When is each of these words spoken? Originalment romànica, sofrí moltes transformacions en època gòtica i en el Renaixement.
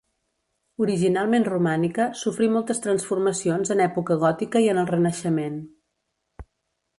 Originalment 0.83 1.43
romànica, 1.49 2.07
sofrí 2.21 2.47
moltes 2.53 2.81
transformacions 2.87 3.75
en 3.77 3.85
època 3.85 4.19
gòtica 4.25 4.63
i 4.65 4.73
en 4.75 4.81
el 4.85 4.89
Renaixement. 4.95 5.61